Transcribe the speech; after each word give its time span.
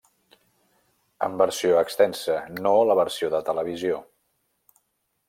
En 1.27 1.35
versió 1.41 1.77
extensa, 1.81 2.39
no 2.69 2.71
la 2.93 2.97
versió 3.03 3.29
de 3.35 3.43
televisió. 3.51 4.01